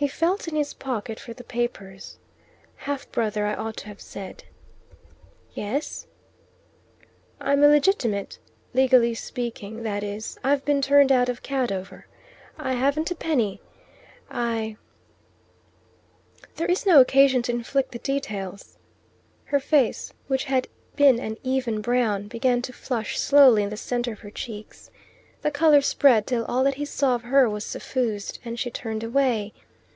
He 0.00 0.06
felt 0.06 0.46
in 0.46 0.54
his 0.54 0.74
pocket 0.74 1.18
for 1.18 1.32
the 1.32 1.42
papers. 1.42 2.18
"Half 2.76 3.10
brother 3.10 3.44
I 3.46 3.54
ought 3.56 3.76
to 3.78 3.88
have 3.88 4.00
said." 4.00 4.44
"Yes?" 5.54 6.06
"I'm 7.40 7.64
illegitimate. 7.64 8.38
Legally 8.74 9.16
speaking, 9.16 9.82
that 9.82 10.04
is, 10.04 10.38
I've 10.44 10.64
been 10.64 10.80
turned 10.80 11.10
out 11.10 11.28
of 11.28 11.42
Cadover. 11.42 12.06
I 12.56 12.74
haven't 12.74 13.10
a 13.10 13.16
penny. 13.16 13.60
I" 14.30 14.76
"There 16.58 16.70
is 16.70 16.86
no 16.86 17.00
occasion 17.00 17.42
to 17.42 17.52
inflict 17.52 17.90
the 17.90 17.98
details." 17.98 18.78
Her 19.46 19.58
face, 19.58 20.12
which 20.28 20.44
had 20.44 20.68
been 20.94 21.18
an 21.18 21.38
even 21.42 21.80
brown, 21.80 22.28
began 22.28 22.62
to 22.62 22.72
flush 22.72 23.18
slowly 23.18 23.64
in 23.64 23.70
the 23.70 23.76
centre 23.76 24.12
of 24.12 24.20
the 24.22 24.30
cheeks. 24.30 24.92
The 25.42 25.50
colour 25.50 25.80
spread 25.80 26.24
till 26.28 26.44
all 26.44 26.62
that 26.62 26.74
he 26.74 26.84
saw 26.84 27.16
of 27.16 27.22
her 27.24 27.50
was 27.50 27.64
suffused, 27.64 28.38
and 28.44 28.60
she 28.60 28.70
turned 28.70 29.02
away. 29.02 29.52